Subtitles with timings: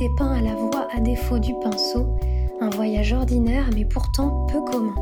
[0.00, 2.16] dépeint à la voix à défaut du pinceau
[2.62, 4.94] un voyage ordinaire mais pourtant peu commun.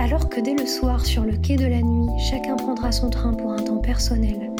[0.00, 3.32] Alors que dès le soir sur le quai de la nuit, chacun prendra son train
[3.32, 4.50] pour un temps personnel,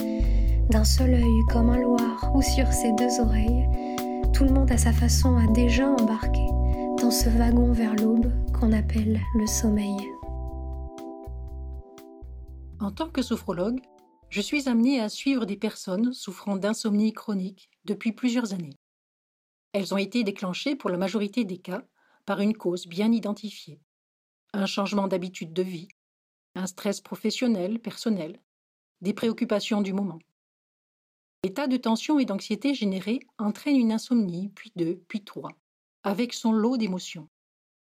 [0.70, 3.66] d'un seul œil comme un loir ou sur ses deux oreilles,
[4.33, 6.47] tout le monde à sa façon a déjà embarqué
[7.02, 9.97] dans ce wagon vers l'aube qu'on appelle le sommeil.
[12.78, 13.80] En tant que sophrologue,
[14.28, 18.78] je suis amenée à suivre des personnes souffrant d'insomnie chronique depuis plusieurs années.
[19.73, 21.83] Elles ont été déclenchées pour la majorité des cas
[22.25, 23.80] par une cause bien identifiée.
[24.52, 25.89] Un changement d'habitude de vie,
[26.55, 28.41] un stress professionnel, personnel,
[29.01, 30.19] des préoccupations du moment.
[31.45, 35.53] L'état de tension et d'anxiété généré entraîne une insomnie, puis deux, puis trois,
[36.03, 37.28] avec son lot d'émotions.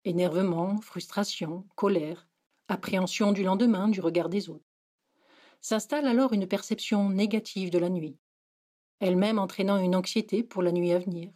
[0.03, 2.27] Énervement, frustration, colère,
[2.67, 4.65] appréhension du lendemain, du regard des autres.
[5.61, 8.19] S'installe alors une perception négative de la nuit,
[8.99, 11.31] elle-même entraînant une anxiété pour la nuit à venir.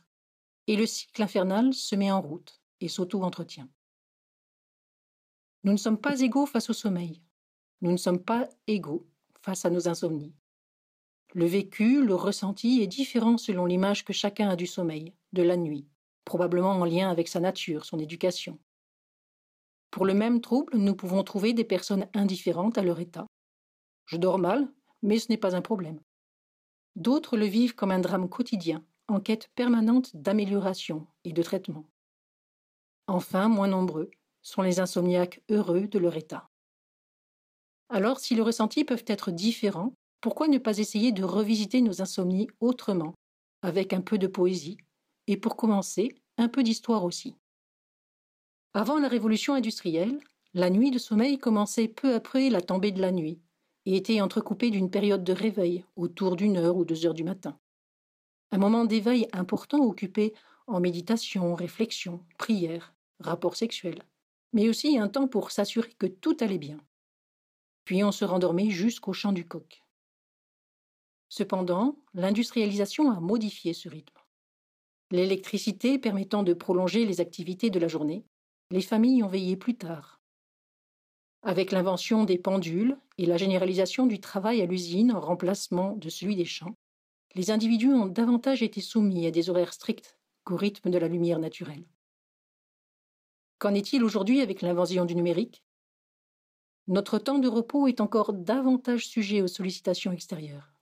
[0.70, 3.67] Et le cycle infernal se met en route et s'auto-entretient.
[5.64, 7.23] Nous ne sommes pas égaux face au sommeil.
[7.81, 9.09] Nous ne sommes pas égaux
[9.42, 10.36] face à nos insomnies.
[11.34, 15.58] Le vécu, le ressenti est différent selon l'image que chacun a du sommeil, de la
[15.58, 15.88] nuit,
[16.23, 18.59] probablement en lien avec sa nature, son éducation.
[19.90, 23.25] Pour le même trouble, nous pouvons trouver des personnes indifférentes à leur état.
[24.06, 26.00] Je dors mal, mais ce n'est pas un problème.
[26.95, 31.89] D'autres le vivent comme un drame quotidien, en quête permanente d'amélioration et de traitement.
[33.07, 36.49] Enfin, moins nombreux sont les insomniaques heureux de leur état.
[37.89, 42.47] Alors, si les ressentis peuvent être différents, pourquoi ne pas essayer de revisiter nos insomnies
[42.59, 43.16] autrement,
[43.61, 44.77] avec un peu de poésie,
[45.27, 47.35] et pour commencer, un peu d'histoire aussi?
[48.73, 50.19] Avant la révolution industrielle,
[50.53, 53.41] la nuit de sommeil commençait peu après la tombée de la nuit,
[53.85, 57.57] et était entrecoupée d'une période de réveil, autour d'une heure ou deux heures du matin.
[58.51, 60.33] Un moment d'éveil important occupé
[60.67, 64.03] en méditation, réflexion, prière, rapport sexuel,
[64.53, 66.79] mais aussi un temps pour s'assurer que tout allait bien.
[67.85, 69.83] Puis on se rendormait jusqu'au chant du coq.
[71.29, 74.17] Cependant, l'industrialisation a modifié ce rythme.
[75.11, 78.25] L'électricité permettant de prolonger les activités de la journée,
[78.71, 80.21] les familles ont veillé plus tard.
[81.41, 86.35] Avec l'invention des pendules et la généralisation du travail à l'usine en remplacement de celui
[86.35, 86.75] des champs,
[87.35, 91.40] les individus ont davantage été soumis à des horaires stricts qu'au rythme de la lumière
[91.40, 91.85] naturelle.
[93.59, 95.63] Qu'en est-il aujourd'hui avec l'invention du numérique?
[96.88, 100.73] Notre temps de repos est encore davantage sujet aux sollicitations extérieures.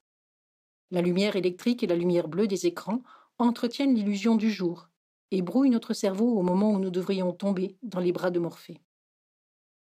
[0.91, 3.01] La lumière électrique et la lumière bleue des écrans
[3.39, 4.89] entretiennent l'illusion du jour
[5.31, 8.81] et brouillent notre cerveau au moment où nous devrions tomber dans les bras de Morphée.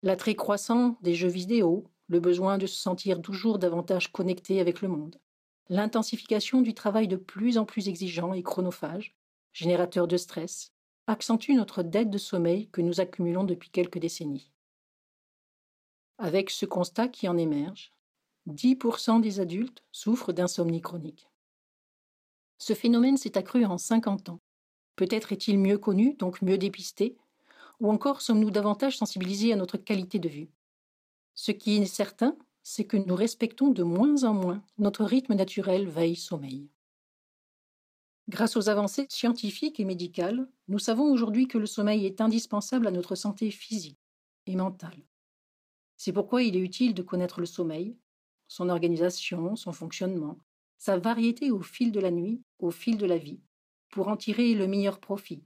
[0.03, 4.89] L'attrait croissant des jeux vidéo, le besoin de se sentir toujours davantage connecté avec le
[4.89, 5.19] monde,
[5.69, 9.15] l'intensification du travail de plus en plus exigeant et chronophage,
[9.53, 10.73] générateur de stress,
[11.07, 14.51] accentue notre dette de sommeil que nous accumulons depuis quelques décennies.
[16.17, 17.91] Avec ce constat qui en émerge,
[18.47, 21.27] 10% des adultes souffrent d'insomnie chronique.
[22.57, 24.39] Ce phénomène s'est accru en 50 ans.
[24.95, 27.17] Peut-être est-il mieux connu, donc mieux dépisté,
[27.79, 30.49] ou encore sommes-nous davantage sensibilisés à notre qualité de vue.
[31.35, 35.87] Ce qui est certain, c'est que nous respectons de moins en moins notre rythme naturel
[35.87, 36.69] veille-sommeil.
[38.29, 42.91] Grâce aux avancées scientifiques et médicales, nous savons aujourd'hui que le sommeil est indispensable à
[42.91, 43.99] notre santé physique
[44.45, 45.05] et mentale.
[45.97, 47.97] C'est pourquoi il est utile de connaître le sommeil,
[48.47, 50.39] son organisation, son fonctionnement,
[50.77, 53.41] sa variété au fil de la nuit, au fil de la vie,
[53.89, 55.43] pour en tirer le meilleur profit,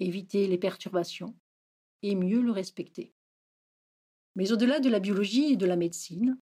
[0.00, 1.34] éviter les perturbations
[2.02, 3.14] et mieux le respecter.
[4.34, 6.38] Mais au-delà de la biologie et de la médecine,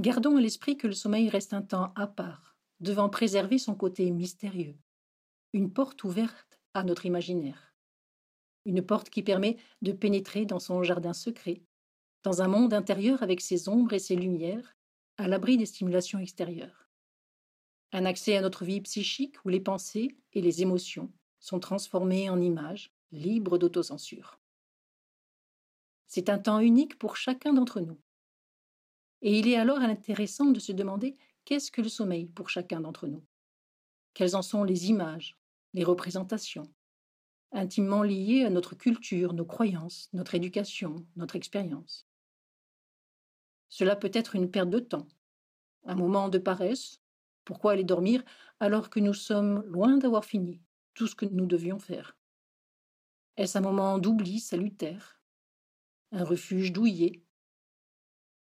[0.00, 4.10] gardons à l'esprit que le sommeil reste un temps à part, devant préserver son côté
[4.10, 4.76] mystérieux,
[5.52, 7.74] une porte ouverte à notre imaginaire,
[8.64, 11.62] une porte qui permet de pénétrer dans son jardin secret,
[12.22, 14.76] dans un monde intérieur avec ses ombres et ses lumières,
[15.16, 16.88] à l'abri des stimulations extérieures.
[17.92, 22.40] Un accès à notre vie psychique où les pensées et les émotions sont transformées en
[22.40, 24.40] images libres d'autocensure.
[26.06, 28.00] C'est un temps unique pour chacun d'entre nous.
[29.22, 33.06] Et il est alors intéressant de se demander qu'est-ce que le sommeil pour chacun d'entre
[33.06, 33.24] nous?
[34.12, 35.38] Quelles en sont les images,
[35.72, 36.72] les représentations,
[37.54, 42.06] intimement liées à notre culture, nos croyances, notre éducation, notre expérience.
[43.68, 45.08] Cela peut être une perte de temps,
[45.84, 47.00] un moment de paresse.
[47.44, 48.24] Pourquoi aller dormir
[48.60, 50.60] alors que nous sommes loin d'avoir fini
[50.94, 52.16] tout ce que nous devions faire?
[53.36, 55.20] Est-ce un moment d'oubli salutaire?
[56.16, 57.24] Un refuge douillet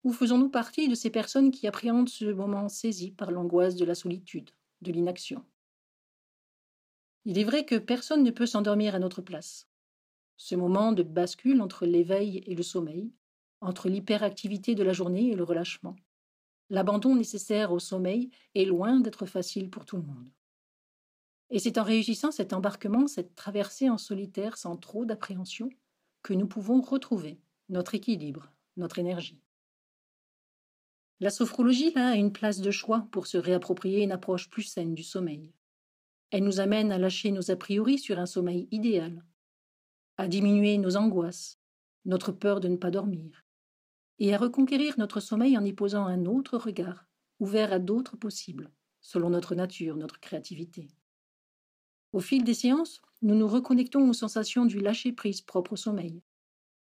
[0.04, 3.96] Ou faisons-nous partie de ces personnes qui appréhendent ce moment saisi par l'angoisse de la
[3.96, 5.44] solitude, de l'inaction?
[7.24, 9.68] Il est vrai que personne ne peut s'endormir à notre place.
[10.36, 13.12] Ce moment de bascule entre l'éveil et le sommeil,
[13.60, 15.96] entre l'hyperactivité de la journée et le relâchement.
[16.70, 20.30] L'abandon nécessaire au sommeil est loin d'être facile pour tout le monde.
[21.50, 25.70] Et c'est en réussissant cet embarquement, cette traversée en solitaire sans trop d'appréhension,
[26.22, 29.40] que nous pouvons retrouver notre équilibre, notre énergie.
[31.20, 35.02] La sophrologie a une place de choix pour se réapproprier une approche plus saine du
[35.02, 35.52] sommeil.
[36.30, 39.24] Elle nous amène à lâcher nos a priori sur un sommeil idéal,
[40.16, 41.58] à diminuer nos angoisses,
[42.04, 43.44] notre peur de ne pas dormir,
[44.18, 47.06] et à reconquérir notre sommeil en y posant un autre regard,
[47.40, 50.88] ouvert à d'autres possibles, selon notre nature, notre créativité.
[52.12, 56.22] Au fil des séances, nous nous reconnectons aux sensations du lâcher-prise propre au sommeil,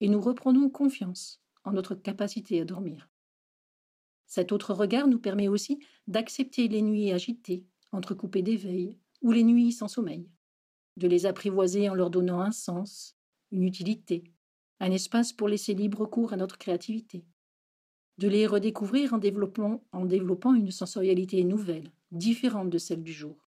[0.02, 3.10] et nous reprenons confiance en notre capacité à dormir.
[4.26, 9.72] Cet autre regard nous permet aussi d'accepter les nuits agitées, entrecoupées d'éveil, ou les nuits
[9.72, 10.30] sans sommeil,
[10.98, 13.18] de les apprivoiser en leur donnant un sens,
[13.52, 14.24] une utilité,
[14.80, 17.26] un espace pour laisser libre cours à notre créativité,
[18.18, 23.47] de les redécouvrir en développant, en développant une sensorialité nouvelle, différente de celle du jour.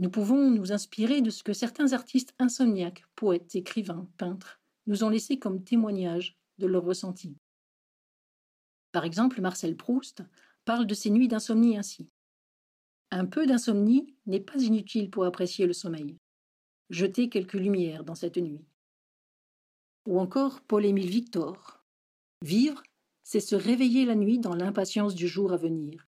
[0.00, 5.10] Nous pouvons nous inspirer de ce que certains artistes insomniaques, poètes, écrivains, peintres, nous ont
[5.10, 7.36] laissé comme témoignage de leur ressenti.
[8.92, 10.22] Par exemple, Marcel Proust
[10.64, 12.08] parle de ses nuits d'insomnie ainsi.
[13.10, 16.16] Un peu d'insomnie n'est pas inutile pour apprécier le sommeil.
[16.88, 18.64] Jetez quelques lumières dans cette nuit.
[20.08, 21.84] Ou encore Paul-Émile Victor.
[22.42, 22.82] Vivre,
[23.22, 26.08] c'est se réveiller la nuit dans l'impatience du jour à venir.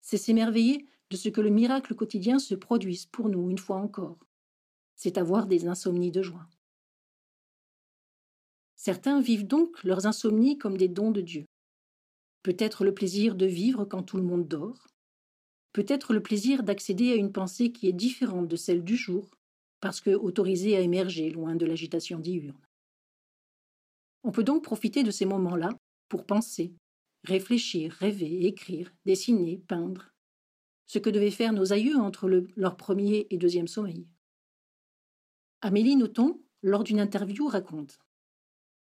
[0.00, 4.18] C'est s'émerveiller de ce que le miracle quotidien se produise pour nous une fois encore.
[4.96, 6.48] C'est avoir des insomnies de joie.
[8.76, 11.46] Certains vivent donc leurs insomnies comme des dons de Dieu.
[12.42, 14.86] Peut-être le plaisir de vivre quand tout le monde dort.
[15.72, 19.36] Peut-être le plaisir d'accéder à une pensée qui est différente de celle du jour,
[19.80, 22.56] parce que autorisée à émerger loin de l'agitation diurne.
[24.22, 25.70] On peut donc profiter de ces moments-là
[26.08, 26.72] pour penser,
[27.24, 30.10] réfléchir, rêver, écrire, dessiner, peindre,
[30.86, 34.06] ce que devaient faire nos aïeux entre leur premier et deuxième sommeil.
[35.60, 37.98] Amélie Nothomb, lors d'une interview, raconte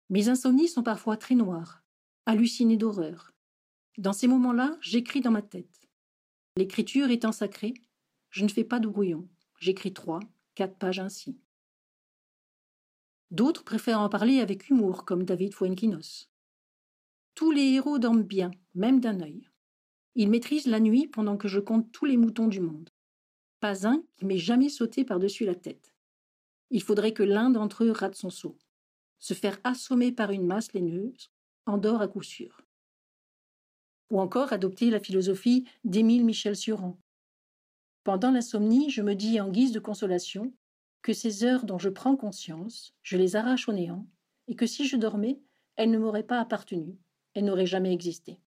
[0.09, 1.83] Mes insomnies sont parfois très noires,
[2.25, 3.33] hallucinées d'horreur.
[3.97, 5.87] Dans ces moments-là, j'écris dans ma tête.
[6.57, 7.73] L'écriture étant sacrée,
[8.29, 9.27] je ne fais pas de brouillon.
[9.59, 10.19] J'écris trois,
[10.55, 11.39] quatre pages ainsi.
[13.31, 16.29] D'autres préfèrent en parler avec humour, comme David Fuenquinos.
[17.35, 19.47] Tous les héros dorment bien, même d'un œil.
[20.15, 22.89] Ils maîtrisent la nuit pendant que je compte tous les moutons du monde.
[23.59, 25.93] Pas un qui m'ait jamais sauté par-dessus la tête.
[26.69, 28.57] Il faudrait que l'un d'entre eux rate son saut.
[29.19, 31.31] Se faire assommer par une masse laineuse
[31.65, 32.61] endort à coup sûr.
[34.09, 36.99] Ou encore adopter la philosophie d'Émile Michel Suran.
[38.03, 40.53] Pendant l'insomnie, je me dis en guise de consolation
[41.01, 44.07] que ces heures dont je prends conscience, je les arrache au néant,
[44.47, 45.39] et que si je dormais,
[45.75, 46.97] elles ne m'auraient pas appartenu,
[47.33, 48.39] elles n'auraient jamais existé.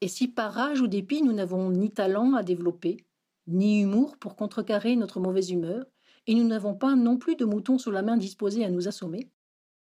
[0.00, 3.06] Et si par rage ou dépit nous n'avons ni talent à développer,
[3.46, 5.86] ni humour pour contrecarrer notre mauvaise humeur,
[6.26, 9.30] et nous n'avons pas non plus de moutons sous la main disposés à nous assommer,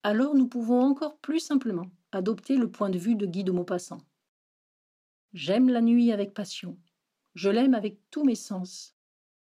[0.03, 4.01] alors nous pouvons encore plus simplement adopter le point de vue de Guy de Maupassant.
[5.33, 6.77] J'aime la nuit avec passion,
[7.35, 8.95] je l'aime avec tous mes sens,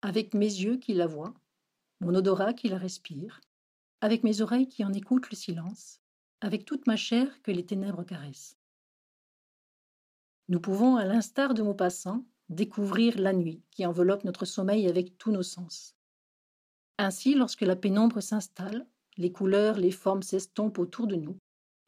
[0.01, 1.33] avec mes yeux qui la voient,
[2.01, 3.41] mon odorat qui la respire,
[4.01, 6.01] avec mes oreilles qui en écoutent le silence,
[6.41, 8.57] avec toute ma chair que les ténèbres caressent.
[10.49, 15.31] Nous pouvons, à l'instar de Maupassant, découvrir la nuit qui enveloppe notre sommeil avec tous
[15.31, 15.95] nos sens.
[16.97, 18.85] Ainsi, lorsque la pénombre s'installe,
[19.17, 21.37] les couleurs, les formes s'estompent autour de nous,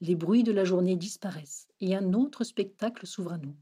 [0.02, 3.56] les bruits de la journée disparaissent et un autre spectacle s'ouvre à nous.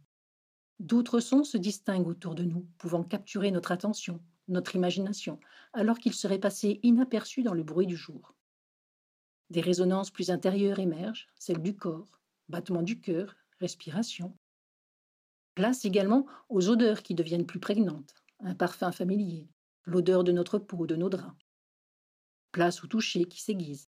[0.80, 5.40] D'autres sons se distinguent autour de nous, pouvant capturer notre attention, notre imagination,
[5.74, 8.36] alors qu'ils seraient passés inaperçus dans le bruit du jour.
[9.50, 12.20] Des résonances plus intérieures émergent, celles du corps,
[12.50, 14.36] battement du cœur, respiration.
[15.56, 19.50] Place également aux odeurs qui deviennent plus prégnantes, un parfum familier,
[19.86, 21.38] l'odeur de notre peau, de nos draps.
[22.52, 23.90] Place au toucher qui s'aiguise.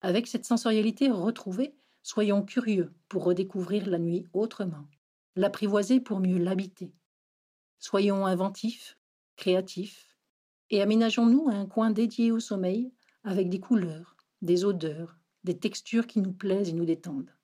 [0.00, 4.88] Avec cette sensorialité retrouvée, soyons curieux pour redécouvrir la nuit autrement,
[5.36, 6.94] l'apprivoiser pour mieux l'habiter.
[7.78, 8.98] Soyons inventifs,
[9.36, 10.16] créatifs,
[10.70, 12.92] et aménageons-nous un coin dédié au sommeil
[13.24, 17.34] avec des couleurs, des odeurs, des textures qui nous plaisent et nous détendent.